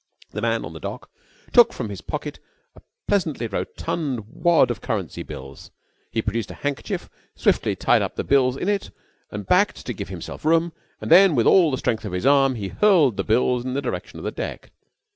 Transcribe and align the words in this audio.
The 0.31 0.41
man 0.41 0.65
on 0.65 0.73
the 0.73 0.79
dock 0.79 1.11
took 1.53 1.71
from 1.73 1.89
his 1.89 2.01
pocket 2.01 2.39
a 2.75 2.81
pleasantly 3.07 3.45
rotund 3.45 4.21
wad 4.27 4.71
of 4.71 4.81
currency 4.81 5.21
bills. 5.21 5.69
He 6.09 6.23
produced 6.23 6.49
a 6.49 6.55
handkerchief, 6.55 7.07
swiftly 7.35 7.75
tied 7.75 8.01
up 8.01 8.15
the 8.15 8.23
bills 8.23 8.57
in 8.57 8.67
it, 8.67 8.89
backed 9.31 9.85
to 9.85 9.93
give 9.93 10.09
himself 10.09 10.43
room, 10.43 10.73
and 11.01 11.11
then, 11.11 11.35
with 11.35 11.45
all 11.45 11.69
the 11.69 11.77
strength 11.77 12.03
of 12.03 12.13
his 12.13 12.25
arm, 12.25 12.55
he 12.55 12.69
hurled 12.69 13.15
the 13.15 13.23
bills 13.23 13.63
in 13.63 13.75
the 13.75 13.79
direction 13.81 14.17
of 14.17 14.25
the 14.25 14.31
deck. 14.31 14.71